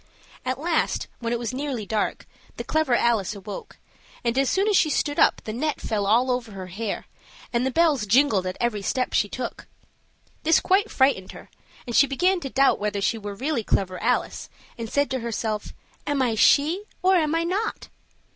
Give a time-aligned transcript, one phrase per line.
[0.43, 2.25] At last, when it was nearly dark,
[2.57, 3.77] the clever Alice awoke,
[4.23, 7.05] and as soon as she stood up, the net fell all over her hair,
[7.53, 9.67] and the bells jingled at every step she took.
[10.41, 11.51] This quite frightened her,
[11.85, 15.71] and she began to doubt whether she were really Clever Alice, and said to herself,
[16.07, 17.89] "Am I she, or am I not?"